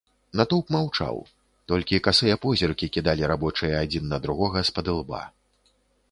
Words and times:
Натоўп 0.39 0.67
маўчаў, 0.75 1.17
толькі 1.71 1.99
касыя 2.07 2.37
позіркі 2.45 2.89
кідалі 2.95 3.29
рабочыя 3.31 3.75
адзін 3.89 4.09
на 4.13 4.17
другога 4.23 4.59
спадылба. 4.71 5.21